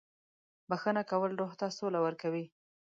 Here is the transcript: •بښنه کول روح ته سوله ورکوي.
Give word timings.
•بښنه 0.69 1.01
کول 1.09 1.31
روح 1.41 1.51
ته 1.59 1.65
سوله 1.77 1.99
ورکوي. 2.05 2.45